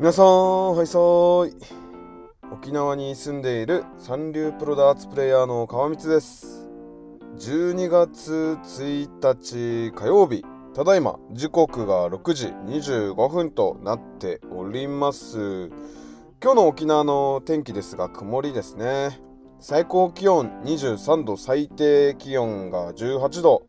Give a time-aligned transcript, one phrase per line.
[0.00, 1.54] 皆さんはいさーい。
[2.52, 6.68] 沖縄に住んでいる三流プロダーツプレイヤーの川光です。
[7.36, 10.44] 12月1日火曜日。
[10.72, 15.66] ただいま時刻が6時25分となっております。
[16.40, 19.20] 今日の沖縄の天気ですが曇りですね。
[19.58, 23.66] 最高気温23度最低気温が18度。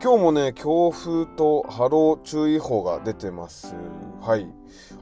[0.00, 3.74] 今日もね強風と波浪注意報が出てます。
[4.20, 4.46] はい。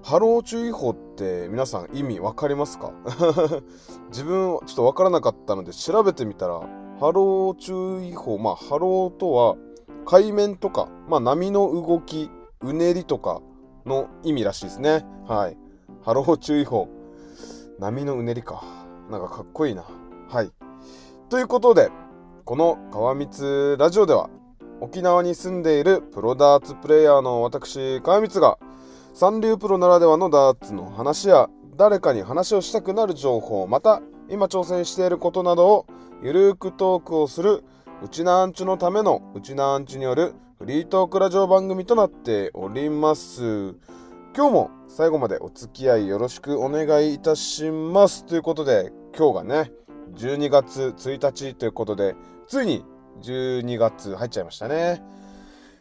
[0.03, 2.93] 波浪注意報って皆さん意味わかりますか？
[4.11, 6.61] 自分ちょっとわからなかったので調べてみたら
[7.01, 9.57] 波浪注意報まあ波浪とは
[10.05, 12.31] 海面とか、まあ、波の動き
[12.63, 13.41] うねりとか
[13.85, 15.05] の意味らしいですね。
[15.27, 15.59] はい。
[16.05, 16.89] 波浪注意報。
[17.81, 18.63] 波のうねりか。
[19.11, 19.85] なんかかっこいいな。
[20.29, 20.51] はい。
[21.29, 21.91] ということで
[22.45, 24.31] この川光ラジオでは
[24.81, 28.59] 沖縄に住んでいるプロダーツプレイヤーの私川光が
[29.19, 35.87] 三流プロならではのダーツの話や誰かに話をしたくなる情報また今挑戦していることなどを
[36.23, 37.65] ゆるーくトークをする
[38.05, 43.75] うちなーんちゅのためのうちなーんちゅによるフリートークラジオ番組となっております。
[44.37, 48.27] 今日も最後までお付き合いよろしくお願いいたします。
[48.27, 49.73] ということで今日がね
[50.15, 52.17] 12月1日ということで
[52.49, 52.85] ついに
[53.23, 55.03] 12月入っちゃいましたね。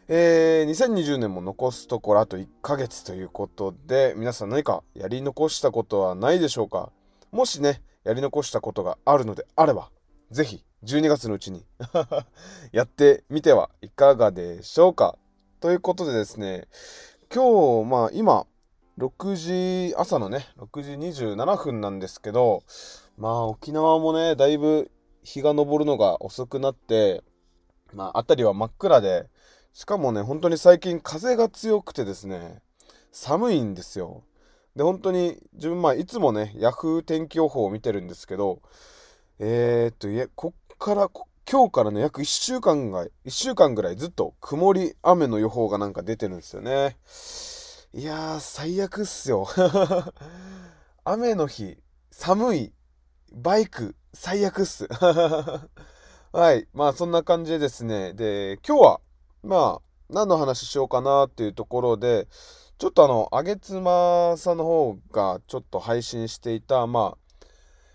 [0.08, 6.92] えー、2020年も残すところあと1ヶ月ということで、皆さん何かやり残したことはないでしょうか？
[7.32, 9.90] もしね、やり残したことがあるのであれば、
[10.30, 11.64] ぜひ12月のうちに
[12.70, 15.18] やってみてはいかがでしょうか？
[15.58, 16.68] ということでですね、
[17.34, 18.46] 今日、まあ今、
[18.98, 22.62] 6時、朝のね、6時27分なんですけど、
[23.18, 24.88] まあ沖縄もね、だいぶ
[25.24, 27.24] 日が昇るのが遅くなって、
[27.92, 29.28] まあ辺りは真っ暗で、
[29.76, 32.62] しかもね、本当に最近風が強くてですね、
[33.12, 34.24] 寒いんですよ。
[34.74, 38.62] で、本当に自分、まあ、いつもね、ヤフー天気予報を見てるんですけど、
[39.38, 46.96] えー、っと、いや、こっから、今日からね、約1週間が、1週間ぐらいずっと曇り、雨の予報がなんか出てるんですよね。
[47.92, 49.46] いやー、最悪っすよ。
[51.04, 51.76] 雨の日、
[52.10, 52.72] 寒い、
[53.30, 54.88] バイク、最悪っす。
[56.32, 56.66] はい。
[56.72, 58.14] まあ、そんな感じでですね。
[58.14, 59.00] で、今日は、
[59.46, 62.26] まあ、何の話しようかなっていうところで、
[62.78, 67.46] ちょっとあの、あげつまさんの方がちょっと配信していた、まあ、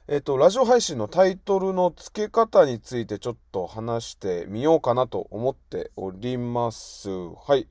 [0.08, 7.10] えっ、と、ラジオ配信のタイトルの付け方についてちょっと話してみようかなと思っております。
[7.10, 7.68] はい。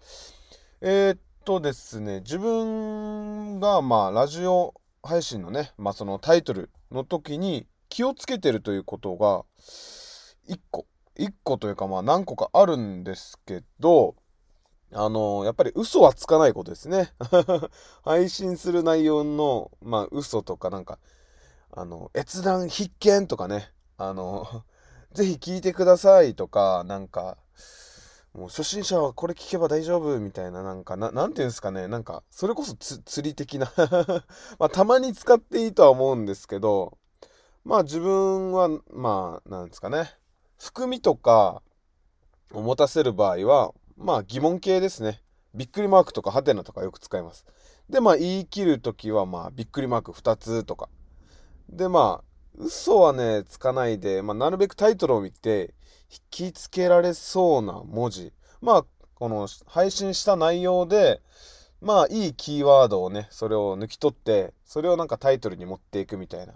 [0.80, 9.44] えー、っとですね、自分がまあ、ラジオ配信のね、まあそのタイトルの時に気をつけてるということが、
[10.48, 10.86] 1個
[11.20, 14.16] 1個というかまあ何個かあるんですけど、
[14.92, 17.12] あのやっぱり嘘はつかないことですね。
[18.02, 20.98] 配信する内容の、まあ嘘とかなんか、
[21.72, 24.64] あの、閲覧必見とかね、あの、
[25.12, 27.36] ぜひ聞いてくださいとか、なんか、
[28.32, 33.72] もう初心者はこれ聞けば大丈夫みたいな、なんか、ななんていうんですかね、なんか、それこそ釣り的な。
[34.58, 36.96] まあ、たまに使っていいとは思うんですけど、
[37.64, 40.16] まあ自分は、まあ、なんですかね、
[40.60, 41.62] 含みとか
[42.52, 45.22] を持たせる場合は、まあ疑問形ですね。
[45.54, 47.46] びっくりマークとかハテナとかよく使います。
[47.88, 50.90] で、まあ言い切るときは、まあびっくりマーク2つとか。
[51.70, 52.24] で、まあ、
[52.58, 55.74] 嘘はね、つかないで、まあなるべくタイトルを見て、
[56.12, 58.34] 引きつけられそうな文字。
[58.60, 58.84] まあ、
[59.14, 61.22] この配信した内容で、
[61.80, 66.52] まあいいキーワードをね、それを抜き取って、それをなんかタイトルに持っていくみたいな。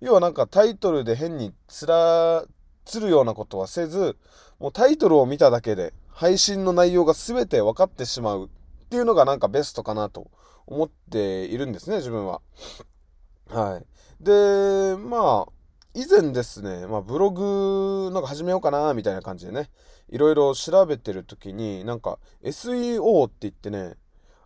[0.00, 2.44] 要はなんかタイトルで変につら、
[2.86, 4.16] つるようなことはせず、
[4.58, 10.30] もうタイトルを見ただけで配信の内容が全て分かってしまうっていうのがなんかベストかなと
[10.66, 12.40] 思っているんですね、自分は。
[13.50, 14.24] はい。
[14.24, 15.52] で、まあ、
[15.94, 19.70] 以前ですね、まあ、ブログなんか始めようかなみたいな感じでね、
[20.08, 23.96] いろいろ調べてる時に、なんか SEO って言ってね、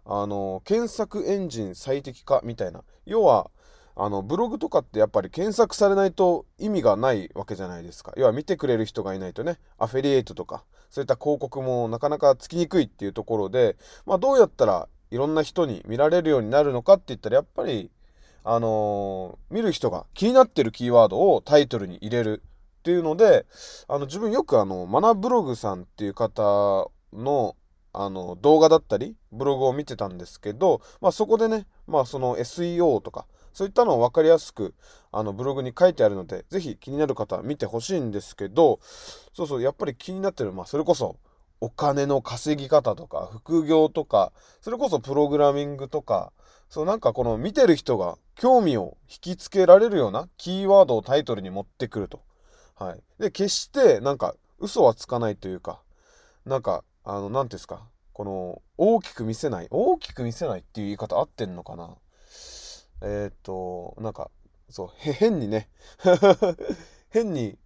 [0.05, 2.83] あの、検索エンジン最適化みたいな。
[3.05, 3.51] 要は、
[3.97, 8.13] あのブログとかってやっぱり検索されないと意味がないわけじゃないですか。
[8.17, 13.77] 要は見てくれる人がいないとねアフィリエイトとかそういった広告もなかなかつきにくいっていうところで、
[14.07, 17.91] まあ、どうやったらいろんな人に見られるようになるのかって言ったらやっぱり
[18.43, 22.43] あのー、見る人が気になってるキーワードをタイトルに入れる
[22.79, 23.45] っていうので
[23.89, 27.57] あの自分よくあのマナブログさんっていう方の
[27.93, 34.75] あの動画だったりブログを見てたんですけど、まあ、そこでね、まあ、その SEO とかそういったのを分かりやすく
[35.13, 38.81] あのブログに書いてあるので、ぜひ気になる方は見てほしいんですけど、
[39.35, 41.17] そうそう、やっぱり気になってる、まあ、それこそ
[41.61, 46.33] お金の稼ぎ方とか、副業とか、それこそプログラミングとか、
[46.69, 52.23] そうなんかこの見てる人が興味を引きつけられるようなキーワードをタイトルに持ってくると。
[52.77, 53.03] はい。
[53.19, 55.81] で、決してなんか嘘はつかないというか、
[56.47, 61.97] なんか、あの、なんですか、この、大きく見せない、大きく見せないっていう言い方合ってんのかな
[63.03, 64.31] えー、っと、なんか、
[64.69, 65.69] そう、変にね、
[67.11, 67.59] 変に、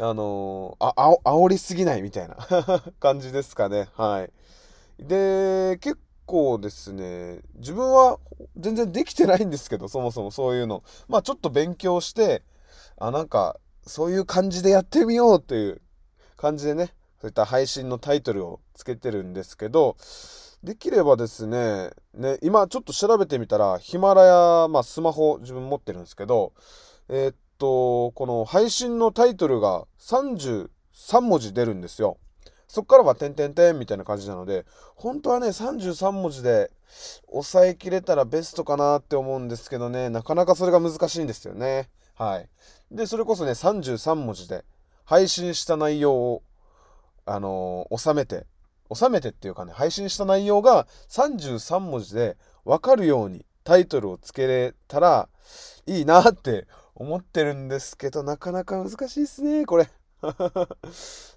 [0.00, 2.36] あのー、あ、あ煽りすぎないみたいな
[3.00, 3.88] 感じですかね。
[3.94, 4.32] はい。
[5.04, 8.18] で、結構ですね、自分は
[8.56, 10.84] 全然できてないんですけど、そもそもそういうの。
[11.08, 12.42] まあちょっと勉強して、
[12.98, 15.80] あ、なんか、そういう感じでやってみようっていう
[16.36, 19.96] 感じでね、そういった配信のタイトルをつけてるんですけど、
[20.62, 26.52] できればですね、ね、今ちょっと調べてみたら、ヒマラヤ、まあスマホ自分持ってるんですけど、
[27.08, 30.68] えー、っと、この配信のタイトルが33
[31.20, 32.18] 文字出るんですよ。
[32.66, 36.70] そっからは点々点みたいな感じなので、本当はね、33文字で
[37.30, 41.88] 抑えきれたらベストかなって思うんですけどね、なかなかそれが難しいんですよね。
[42.14, 42.48] はい。
[42.90, 44.64] で、それこそね、33文字で
[45.04, 46.42] 配信した内容を、
[47.24, 48.46] あのー、収めて、
[48.94, 55.28] 収めてっていうかね、配信した内容が33文字でわかるようにタイトルをつけれたら
[55.86, 59.88] いいなって思ってるんですけど、なかなか難しいっすね、これ。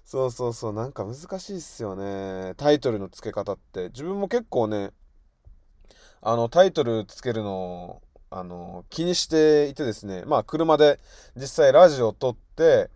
[0.04, 2.54] そうそうそう、なんか難しいっすよね。
[2.56, 3.88] タイトルの付け方って。
[3.88, 4.92] 自分も結構ね、
[6.20, 8.02] あの、タイトルつけるの
[8.34, 10.98] あの、気にしていてですね、まあ、車で
[11.36, 12.88] 実際ラジオを撮って、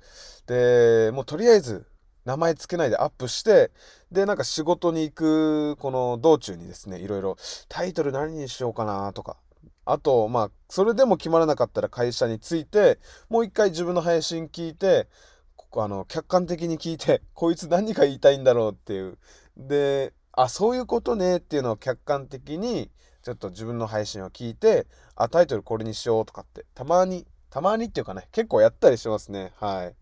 [0.46, 1.86] で、もうとりあえず、
[2.26, 3.70] 名前つけないでアップして、
[4.11, 7.37] で、なんか仕事に行く、この道中にですね、いろいろ
[7.69, 9.37] タイトル何にしようかなとか、
[9.84, 15.08] あと、まあ、それでも決まらなかったら会社に着いて、もう一回自分の配信聞いて、
[15.55, 19.17] ここあの、客観的に聞いて、 こいつ何が言いたいんだろうっていう。
[19.56, 22.90] で、あ、そういうことねっていうのを客観的に、
[23.23, 29.52] ちょっと自分の配信を聞いて、あ、タイトルこれにしようとかって、たまに、たまにっていうかね、結構やったりしますね。
[29.61, 29.94] はい。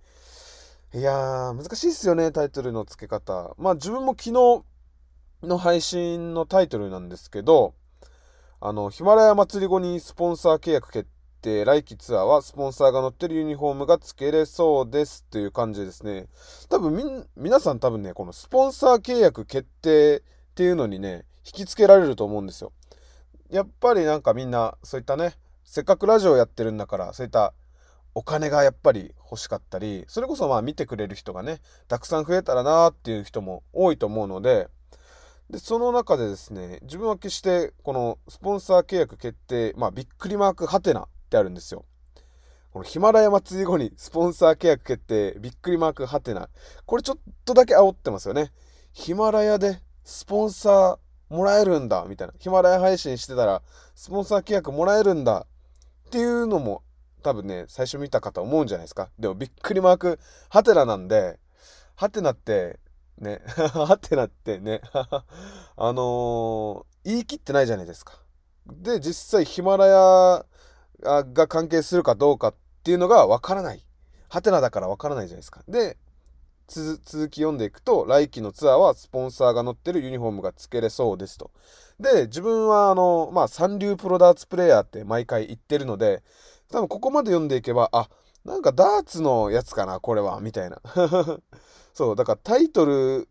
[0.94, 3.52] いやー、難しいっすよね、タイトルの付け方。
[3.58, 4.62] まあ自分も昨日
[5.42, 7.74] の配信のタイトルなんですけど、
[8.60, 11.08] あの、ヒマラヤ祭り後にスポンサー契約決
[11.42, 16.28] 定、来季ツアーはスポンサーが乗ってるユニフォームが付けれそうですっていう感じですね。
[16.68, 17.04] 多分み、
[17.36, 20.22] 皆さん多分ね、このスポンサー契約決定っ
[20.54, 22.70] ていうのにね、引きつけられると思うんですよ。
[23.50, 27.52] やっぱりなんかみんな、そういったね、せっかくラジオやってるんだから、そういった
[28.14, 34.68] お金がやっぱり欲しかったり、それこそまあ見てくれる人がね、たくさん増えたらなっていう人も多いと思うので、
[35.50, 41.84] で、その中でですね、自分は決してこのスポンサー契約決定、まあびっくりマークハテナってあるんですよ。
[42.70, 46.48] このヒマラヤ祭り後に スポンサー契約決定、びっくりマークハテナ。
[46.86, 48.52] これちょっとだけ煽ってますよね。
[48.92, 52.34] ヒマラヤでスポンサーもらえるんだ、みたいな。
[52.38, 53.62] ヒマラヤ配信してたら、
[53.94, 55.46] スポンサー契約もらえるんだ、
[56.06, 56.82] っていうのも
[57.24, 59.08] 多分ね、最初見た方思うんじゃないですか。
[59.18, 61.40] でもびっくりマーク、ハテナなんで、
[61.96, 62.78] ハテナって、
[63.18, 63.40] ね、
[63.72, 68.20] ハテナってね、 あのー、言い切ってないじゃないですか。
[68.66, 70.46] で、実際ヒマラヤ
[71.32, 73.86] が関係するかどうかっていうのがわからない。
[74.28, 75.62] ハテナだからわからないじゃないですか。
[75.66, 75.96] で、
[76.66, 81.50] 続き読んでいくと、来季のツアーはスポンサーが乗ってるユニフォームが付けれそうですと。
[82.00, 86.22] で、自分はあの、まあ、三流プロダーツプレイヤーって毎回言ってるので、
[86.70, 88.08] 多分ここまで読んでいけば、あ、
[88.44, 90.80] なんかダーツのやつかな、これは、みたいな。
[91.94, 93.28] そう、だからタイトル、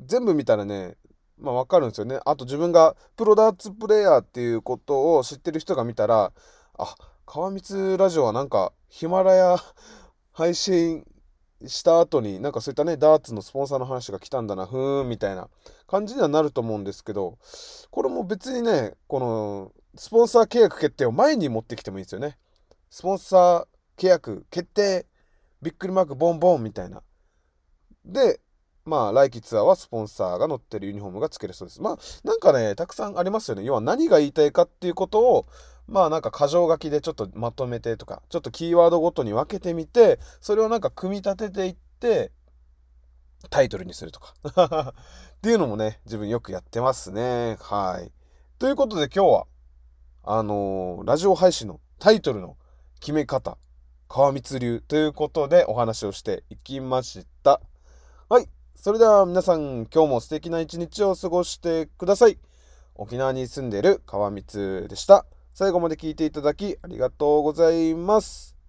[0.00, 0.96] 全部見たらね、
[1.38, 2.20] まあわかるんですよね。
[2.24, 6.32] あと自分がプロダーツプレイヤーっていうことを知ってる人が見たら、
[6.78, 6.94] あ、
[7.26, 9.56] 川光ラジオはなんかヒマラヤ
[10.32, 11.06] 配信
[11.66, 15.48] した後になんかそういったね、ダーツのスポンサーの話が来たんだな、ふーん、みたいな
[15.86, 17.38] 感じにはなると思うんですけど、
[17.90, 22.38] これも別にね、このスポンサー契約決定を前に持ってきてもいいですよね。
[22.90, 25.06] スポンサー契約決定、
[25.60, 27.02] びっくりマークボンボンみたいな。
[28.04, 28.40] で、
[28.84, 31.80] まあ、来季ツアーはスポンサーが乗ってるユニフォームがつけるそうです。
[31.80, 33.64] まあ、なんかね、たくさんありますよね。
[33.64, 35.46] 要は何が言いたいかっていうことを、
[35.86, 42.32] まあなんか箇条書きでちょっとまとめてとか、ちょっとキーワードごとに分けてみて、それをなんか組み立てていって、
[43.50, 44.34] タイトルにするとか
[45.36, 47.56] っていうのもね、自分よくやってますね。
[47.60, 48.12] はい。
[48.58, 49.46] ということで今日は、
[50.24, 52.56] あのー、ラジオ配信のタイトルの
[53.00, 53.58] 決め方、
[54.08, 57.60] 川光流ということでお話をしていきました。
[58.28, 58.48] はい。
[58.76, 62.38] それでは皆さん、今日も素敵な一日を過ごしてください。
[62.94, 65.26] 沖縄に住んでいる川光でした。
[65.54, 68.61] 最後まで聞いていただきありがとうございます。